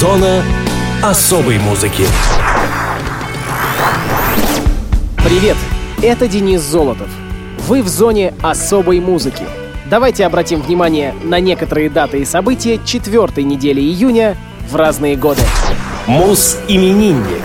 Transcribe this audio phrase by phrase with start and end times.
[0.00, 0.42] Зона
[1.02, 2.04] особой музыки.
[5.24, 5.56] Привет,
[6.02, 7.08] это Денис Золотов.
[7.60, 9.44] Вы в зоне особой музыки.
[9.88, 14.36] Давайте обратим внимание на некоторые даты и события четвертой недели июня
[14.68, 15.40] в разные годы.
[16.06, 17.42] Мус-именинник.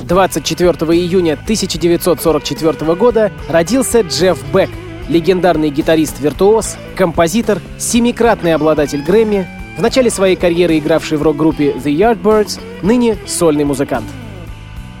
[0.00, 4.70] 24 июня 1944 года родился Джефф Бек,
[5.10, 9.46] легендарный гитарист-виртуоз, композитор, семикратный обладатель Грэмми,
[9.76, 14.06] в начале своей карьеры игравший в рок-группе The Yardbirds, ныне сольный музыкант.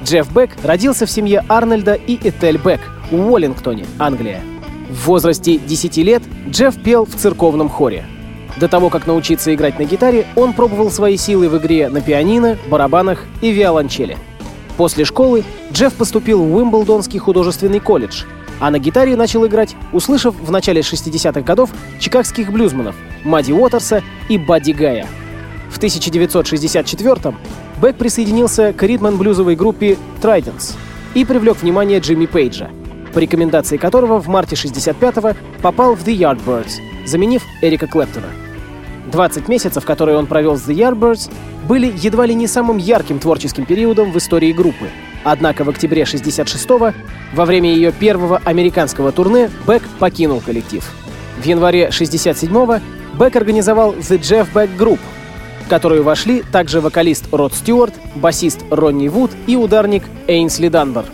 [0.04, 4.40] Джефф Бек родился в семье Арнольда и Этель Бек в Уоллингтоне, Англия.
[4.88, 8.04] В возрасте 10 лет Джефф пел в церковном хоре.
[8.56, 12.58] До того, как научиться играть на гитаре, он пробовал свои силы в игре на пианино,
[12.68, 14.16] барабанах и виолончели.
[14.76, 18.24] После школы Джефф поступил в Уимблдонский художественный колледж,
[18.60, 24.38] а на гитаре начал играть, услышав в начале 60-х годов чикагских блюзманов Мадди Уотерса и
[24.38, 25.06] Бадди Гая.
[25.70, 27.36] В 1964-м
[27.80, 30.74] Бек присоединился к ритман-блюзовой группе Tridents
[31.14, 32.70] и привлек внимание Джимми Пейджа,
[33.14, 38.26] по рекомендации которого в марте 65-го попал в The Yardbirds, заменив Эрика Клэптона.
[39.10, 41.32] 20 месяцев, которые он провел с The Yardbirds,
[41.66, 44.88] были едва ли не самым ярким творческим периодом в истории группы.
[45.24, 46.92] Однако в октябре 66-го,
[47.34, 50.84] во время ее первого американского турне, Бек покинул коллектив.
[51.38, 52.80] В январе 67-го
[53.18, 55.00] Бек организовал The Jeff Beck Group,
[55.64, 61.04] в которую вошли также вокалист Род Стюарт, басист Ронни Вуд и ударник Эйнсли Данбар.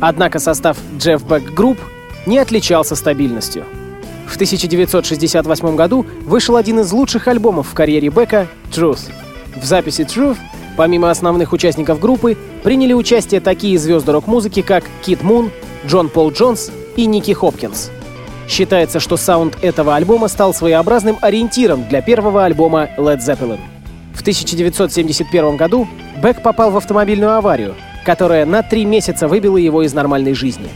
[0.00, 1.78] Однако состав Jeff Beck Group
[2.26, 3.64] не отличался стабильностью.
[4.26, 9.10] В 1968 году вышел один из лучших альбомов в карьере Бека «Truth».
[9.56, 10.36] В записи «Truth»
[10.78, 15.50] помимо основных участников группы приняли участие такие звезды рок-музыки, как Кит Мун,
[15.84, 17.90] Джон Пол Джонс и Ники Хопкинс.
[18.48, 23.58] Считается, что саунд этого альбома стал своеобразным ориентиром для первого альбома Led Zeppelin.
[24.14, 25.88] В 1971 году
[26.22, 27.74] Бек попал в автомобильную аварию,
[28.06, 30.68] которая на три месяца выбила его из нормальной жизни.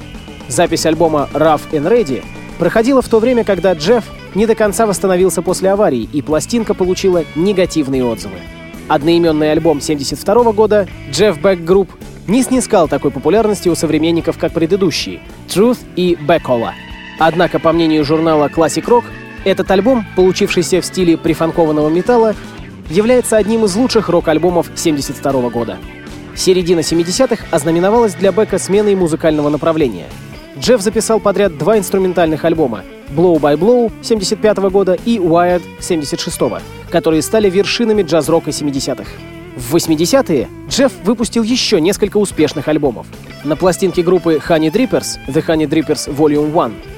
[0.49, 2.25] Запись альбома Rough and Ready
[2.59, 4.05] проходила в то время, когда Джефф
[4.35, 8.39] не до конца восстановился после аварии, и пластинка получила негативные отзывы.
[8.89, 11.89] Одноименный альбом 1972 года Jeff Beck Group
[12.27, 16.71] не снискал такой популярности у современников, как предыдущие Truth и Beckola.
[17.19, 19.05] Однако, по мнению журнала Classic Rock,
[19.45, 22.35] этот альбом, получившийся в стиле прифанкованного металла,
[22.91, 25.79] является одним из лучших рок-альбомов 1972 года.
[26.35, 30.07] Середина 70-х ознаменовалась для Бека сменой музыкального направления.
[30.59, 32.83] Джефф записал подряд два инструментальных альбома
[33.17, 36.41] «Blow by Blow» 75 года и «Wired» 76
[36.91, 39.11] которые стали вершинами джаз-рока 70-х.
[39.57, 43.07] В 80-е Джефф выпустил еще несколько успешных альбомов.
[43.45, 46.51] На пластинке группы Honey Drippers The Honey Drippers Volume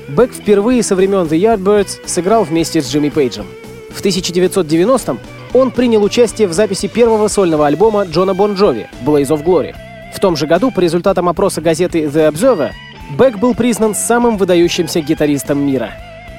[0.08, 3.46] 1 Бек впервые со времен The Yardbirds сыграл вместе с Джимми Пейджем.
[3.90, 5.18] В 1990-м
[5.52, 9.74] он принял участие в записи первого сольного альбома Джона Бон Джови «Blaze of Glory».
[10.14, 12.70] В том же году, по результатам опроса газеты The Observer,
[13.18, 15.92] Бек был признан самым выдающимся гитаристом мира.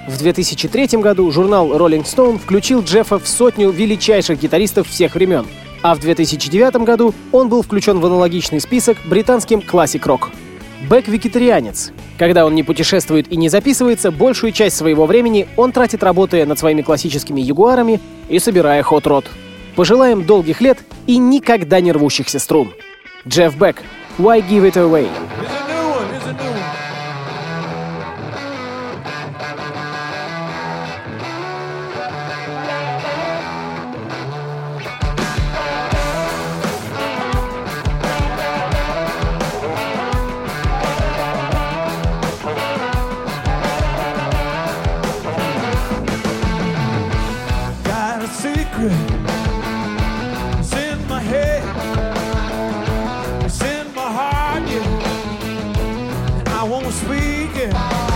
[0.07, 5.47] В 2003 году журнал Rolling Stone включил Джеффа в сотню величайших гитаристов всех времен,
[5.81, 10.29] а в 2009 году он был включен в аналогичный список британским Rock.
[10.87, 11.91] Бек вегетарианец.
[12.19, 16.59] Когда он не путешествует и не записывается, большую часть своего времени он тратит, работая над
[16.59, 17.99] своими классическими ягуарами
[18.29, 19.25] и собирая хот-рот.
[19.75, 20.77] Пожелаем долгих лет
[21.07, 22.71] и никогда не рвущихся струн.
[23.27, 23.81] Джефф Бек,
[24.19, 25.09] Why Give It Away?
[56.67, 58.14] Won't speak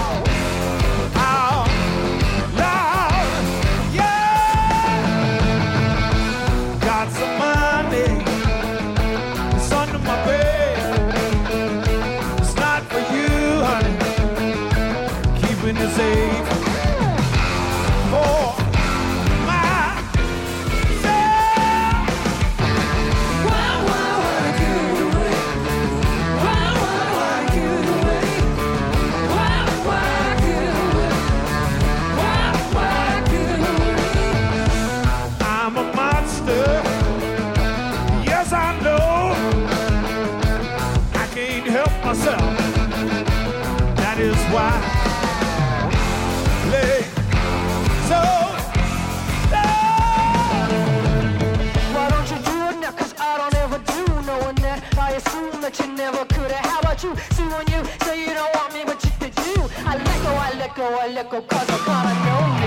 [42.09, 42.41] myself.
[44.01, 44.73] That is why
[45.77, 45.93] I
[46.65, 47.05] play
[48.09, 48.21] so
[49.53, 50.71] loud.
[51.93, 52.93] Why don't you do it now?
[52.93, 54.79] Cause I don't ever do knowing that.
[54.97, 56.65] I assume that you never could have.
[56.65, 57.15] How about you?
[57.35, 59.69] See when you say you don't want me, but you did you.
[59.85, 62.58] I let go, I let go, I let go, cause I kinda know.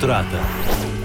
[0.00, 0.40] Утрата.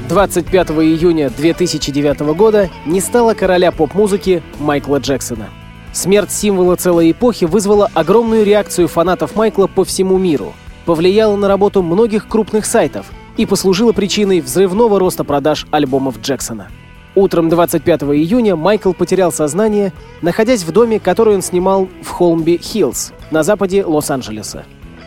[0.08, 5.50] 25 июня 2009 года не стало короля поп-музыки Майкла Джексона.
[5.92, 10.54] Смерть символа целой эпохи вызвала огромную реакцию фанатов Майкла по всему миру,
[10.86, 13.08] повлияла на работу многих крупных сайтов
[13.38, 16.70] и послужила причиной взрывного роста продаж альбомов Джексона.
[17.16, 23.44] Утром 25 июня Майкл потерял сознание, находясь в доме, который он снимал в Холмби-Хиллз на
[23.44, 24.66] западе Лос-Анджелеса.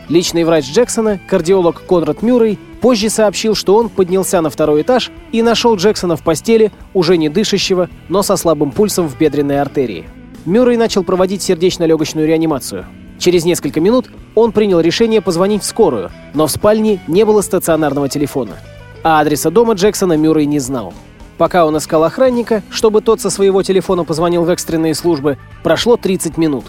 [0.08, 5.43] Личный врач Джексона, кардиолог Конрад Мюррей, позже сообщил, что он поднялся на второй этаж и
[5.43, 10.08] нашел Джексона в постели, уже не дышащего, но со слабым пульсом в бедренной артерии.
[10.46, 12.87] Мюррей начал проводить сердечно-легочную реанимацию.
[13.19, 18.08] Через несколько минут он принял решение позвонить в скорую, но в спальне не было стационарного
[18.08, 18.56] телефона.
[19.02, 20.94] А адреса дома Джексона Мюррей не знал.
[21.37, 26.38] Пока он искал охранника, чтобы тот со своего телефона позвонил в экстренные службы, прошло 30
[26.38, 26.64] минут.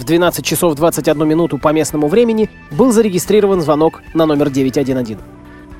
[0.00, 5.18] В 12 часов 21 минуту по местному времени был зарегистрирован звонок на номер 911.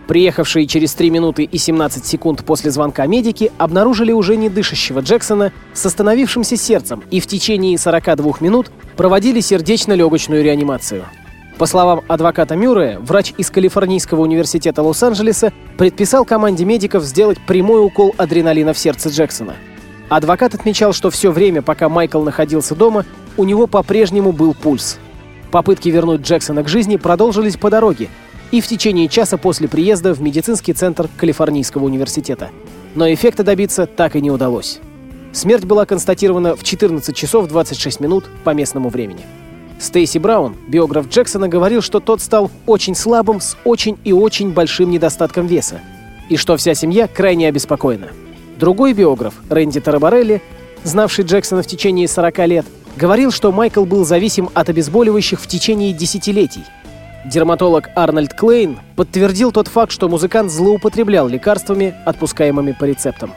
[0.09, 5.53] Приехавшие через 3 минуты и 17 секунд после звонка медики обнаружили уже не дышащего Джексона
[5.73, 11.07] с остановившимся сердцем и в течение 42 минут проводили сердечно-легочную реанимацию.
[11.57, 18.15] По словам адвоката Мюррея, врач из Калифорнийского университета Лос-Анджелеса предписал команде медиков сделать прямой укол
[18.19, 19.55] адреналина в сердце Джексона.
[20.11, 23.07] Адвокат отмечал, что все время, пока Майкл находился дома,
[23.41, 24.99] у него по-прежнему был пульс.
[25.51, 28.11] Попытки вернуть Джексона к жизни продолжились по дороге
[28.51, 32.51] и в течение часа после приезда в медицинский центр Калифорнийского университета.
[32.95, 34.81] Но эффекта добиться так и не удалось.
[35.33, 39.25] Смерть была констатирована в 14 часов 26 минут по местному времени.
[39.79, 44.91] Стейси Браун, биограф Джексона, говорил, что тот стал очень слабым с очень и очень большим
[44.91, 45.81] недостатком веса,
[46.29, 48.09] и что вся семья крайне обеспокоена.
[48.59, 50.43] Другой биограф, Рэнди Тарабарелли,
[50.85, 52.67] знавший Джексона в течение 40 лет,
[52.97, 56.65] говорил, что Майкл был зависим от обезболивающих в течение десятилетий.
[57.25, 63.33] Дерматолог Арнольд Клейн подтвердил тот факт, что музыкант злоупотреблял лекарствами, отпускаемыми по рецептам.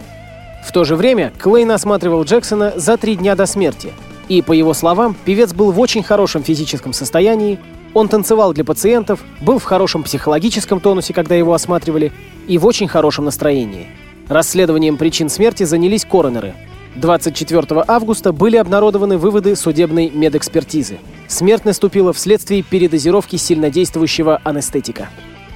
[0.65, 3.91] В то же время Клейн осматривал Джексона за три дня до смерти.
[4.29, 7.59] И, по его словам, певец был в очень хорошем физическом состоянии,
[7.93, 12.11] он танцевал для пациентов, был в хорошем психологическом тонусе, когда его осматривали,
[12.47, 13.87] и в очень хорошем настроении.
[14.29, 16.55] Расследованием причин смерти занялись коронеры.
[16.95, 20.99] 24 августа были обнародованы выводы судебной медэкспертизы.
[21.27, 25.09] Смерть наступила вследствие передозировки сильнодействующего анестетика.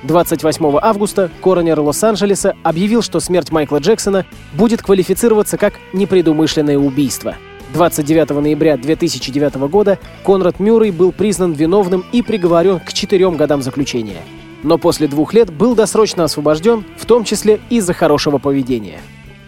[0.03, 7.35] 28 августа коронер Лос-Анджелеса объявил, что смерть Майкла Джексона будет квалифицироваться как непредумышленное убийство.
[7.73, 14.21] 29 ноября 2009 года Конрад Мюррей был признан виновным и приговорен к четырем годам заключения.
[14.63, 19.01] Но после двух лет был досрочно освобожден, в том числе из-за хорошего поведения.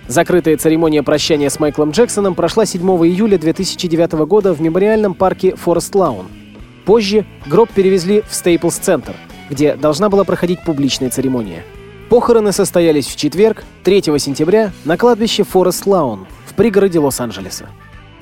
[0.10, 5.94] Закрытая церемония прощания с Майклом Джексоном прошла 7 июля 2009 года в мемориальном парке Форест
[5.94, 6.25] Лаун.
[6.84, 9.13] Позже гроб перевезли в Стейплс-центр,
[9.51, 11.63] где должна была проходить публичная церемония.
[12.10, 17.68] Похороны состоялись в четверг, 3 сентября, на кладбище Форест Лаун в пригороде Лос-Анджелеса.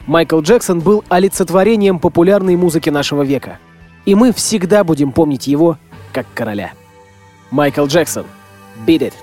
[0.07, 3.59] Майкл Джексон был олицетворением популярной музыки нашего века.
[4.05, 5.77] И мы всегда будем помнить его
[6.11, 6.73] как короля.
[7.49, 8.25] Майкл Джексон.
[8.85, 9.13] Beat it.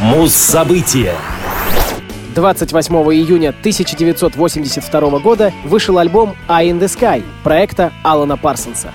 [0.00, 1.12] Муз-события.
[2.34, 8.92] 28 июня 1982 года вышел альбом «Eye in the Sky» проекта Алана Парсонса.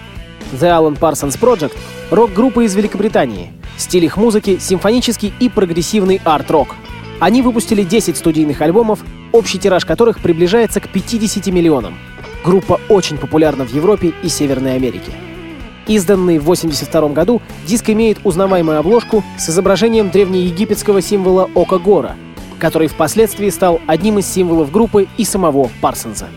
[0.52, 1.74] The Alan Parsons Project—
[2.10, 3.54] рок-группа из Великобритании.
[3.78, 6.76] Стиль их музыки— симфонический и прогрессивный арт-рок.
[7.20, 12.00] Они выпустили 10 студийных альбомов, общий тираж которых приближается к 50 миллионам.
[12.44, 15.12] Группа очень популярна в Европе и Северной Америке.
[15.88, 22.16] Изданный в 1982 году, диск имеет узнаваемую обложку с изображением древнеегипетского символа Ока Гора,
[22.60, 26.28] который впоследствии стал одним из символов группы и самого Парсонса.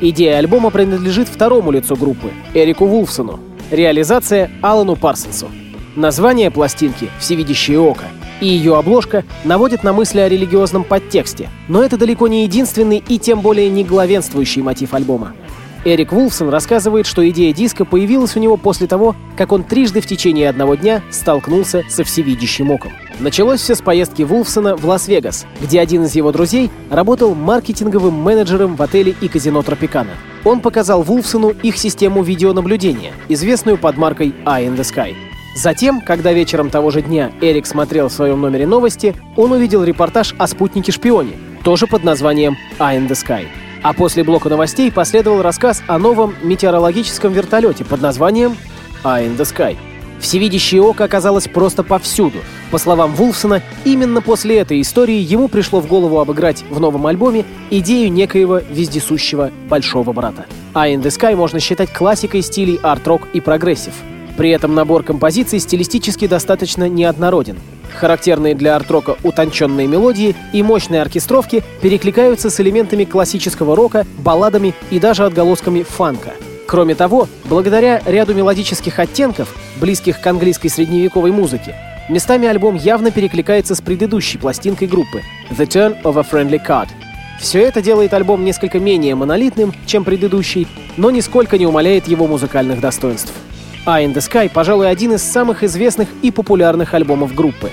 [0.00, 3.38] Идея альбома принадлежит второму лицу группы, Эрику Вулфсону.
[3.70, 5.48] Реализация— Алану Парсонсу.
[5.94, 8.06] Название пластинки «Всевидящее око»
[8.40, 13.18] и ее обложка наводят на мысли о религиозном подтексте, но это далеко не единственный и
[13.18, 15.34] тем более не главенствующий мотив альбома.
[15.84, 20.06] Эрик Вулфсон рассказывает, что идея диска появилась у него после того, как он трижды в
[20.06, 22.92] течение одного дня столкнулся со всевидящим оком.
[23.18, 28.76] Началось все с поездки Вулфсона в Лас-Вегас, где один из его друзей работал маркетинговым менеджером
[28.76, 30.12] в отеле и казино Тропикана.
[30.44, 35.14] Он показал Вулфсону их систему видеонаблюдения, известную под маркой Eye in the Sky.
[35.56, 40.34] Затем, когда вечером того же дня Эрик смотрел в своем номере новости, он увидел репортаж
[40.38, 41.32] о спутнике-шпионе,
[41.64, 43.46] тоже под названием Eye in the Sky.
[43.82, 48.56] А после блока новостей последовал рассказ о новом метеорологическом вертолете под названием
[49.04, 49.76] Eye in the Sky.
[50.20, 52.38] Всевидящее око оказалось просто повсюду.
[52.70, 57.46] По словам Вулфсона, именно после этой истории ему пришло в голову обыграть в новом альбоме
[57.70, 60.44] идею некоего вездесущего большого брата.
[60.74, 63.94] Eye in the Sky можно считать классикой стилей арт-рок и прогрессив.
[64.36, 67.56] При этом набор композиций стилистически достаточно неоднороден.
[67.96, 74.98] Характерные для арт-рока утонченные мелодии и мощные оркестровки перекликаются с элементами классического рока, балладами и
[74.98, 76.32] даже отголосками фанка.
[76.66, 81.74] Кроме того, благодаря ряду мелодических оттенков, близких к английской средневековой музыке,
[82.08, 86.88] местами альбом явно перекликается с предыдущей пластинкой группы «The Turn of a Friendly Card».
[87.40, 92.80] Все это делает альбом несколько менее монолитным, чем предыдущий, но нисколько не умаляет его музыкальных
[92.80, 93.32] достоинств.
[93.86, 97.70] Eye in the Sky, пожалуй, один из самых известных и популярных альбомов группы.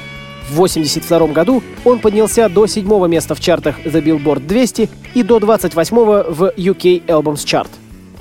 [0.50, 5.40] В 1982 году он поднялся до седьмого места в чартах The Billboard 200 и до
[5.40, 7.68] 28-го в UK Albums Chart.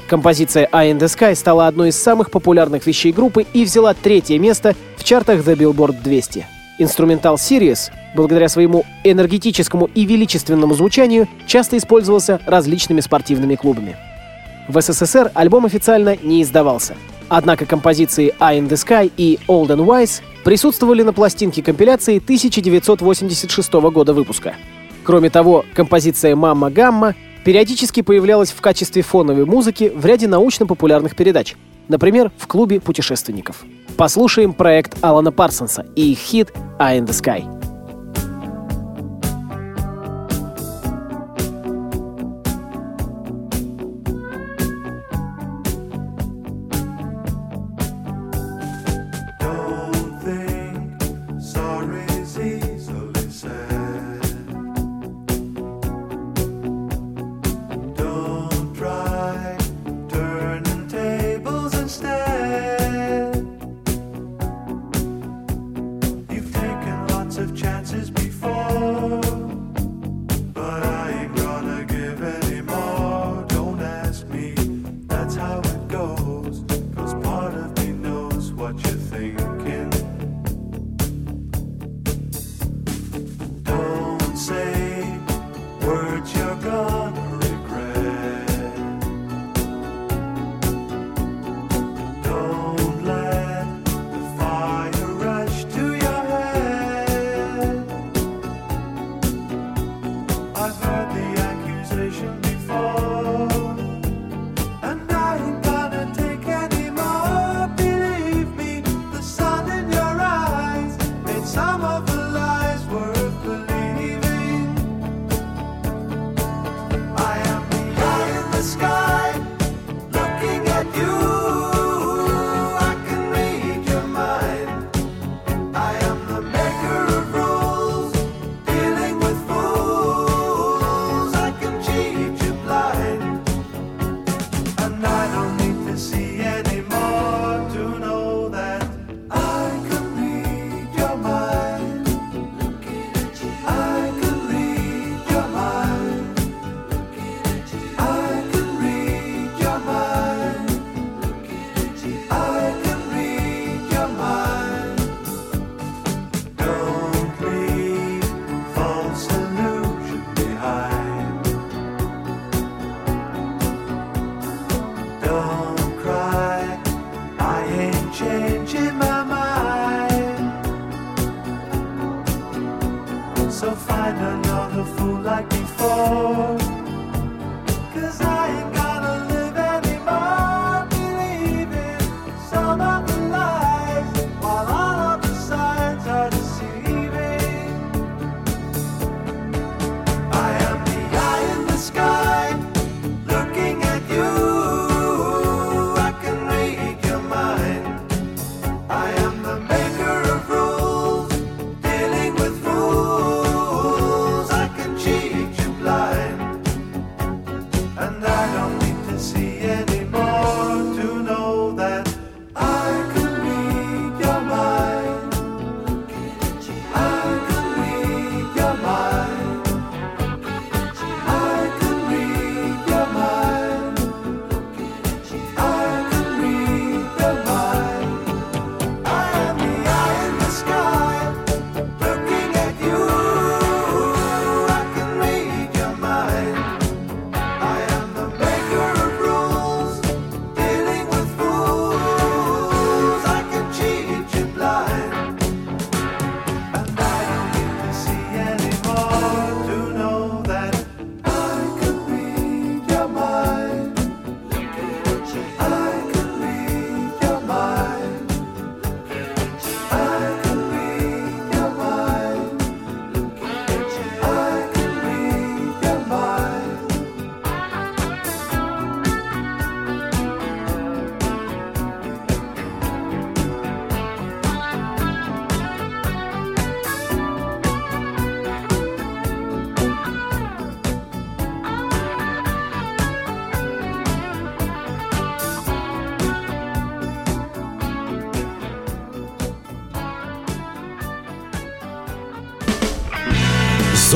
[0.09, 4.39] Композиция Eye in the Sky стала одной из самых популярных вещей группы и взяла третье
[4.41, 6.47] место в чартах The Billboard 200.
[6.79, 13.97] Инструментал Sirius, благодаря своему энергетическому и величественному звучанию, часто использовался различными спортивными клубами.
[14.69, 16.97] В СССР альбом официально не издавался.
[17.29, 23.73] Однако композиции Eye in the Sky и Old and Wise присутствовали на пластинке компиляции 1986
[23.73, 24.55] года выпуска.
[25.03, 31.55] Кроме того, композиция «Мамма Гамма» периодически появлялась в качестве фоновой музыки в ряде научно-популярных передач,
[31.89, 33.65] например, в клубе путешественников.
[33.97, 37.56] Послушаем проект Алана Парсонса и их хит «Eye in the Sky».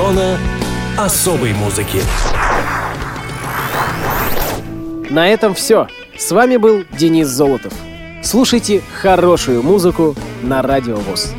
[0.00, 0.38] Зона
[0.96, 2.00] особой музыки.
[5.10, 5.88] На этом все.
[6.16, 7.74] С вами был Денис Золотов.
[8.22, 11.34] Слушайте хорошую музыку на Радио ВОЗ.